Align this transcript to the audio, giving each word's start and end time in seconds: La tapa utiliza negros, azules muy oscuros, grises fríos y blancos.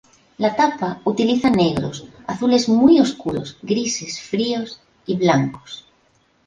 La 0.39 0.55
tapa 0.55 0.99
utiliza 1.11 1.51
negros, 1.51 2.07
azules 2.25 2.67
muy 2.67 2.99
oscuros, 2.99 3.59
grises 3.61 4.19
fríos 4.19 4.81
y 5.05 5.15
blancos. 5.15 5.85